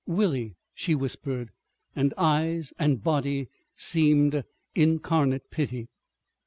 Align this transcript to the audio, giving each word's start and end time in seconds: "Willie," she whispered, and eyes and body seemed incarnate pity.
"Willie," 0.07 0.55
she 0.73 0.95
whispered, 0.95 1.51
and 1.95 2.11
eyes 2.17 2.73
and 2.79 3.03
body 3.03 3.49
seemed 3.77 4.43
incarnate 4.73 5.51
pity. 5.51 5.89